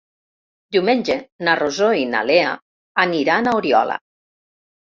Diumenge 0.75 1.17
na 1.47 1.55
Rosó 1.59 1.89
i 2.05 2.09
na 2.15 2.23
Lea 2.31 2.57
aniran 3.07 3.47
a 3.47 3.55
Oriola. 3.63 4.01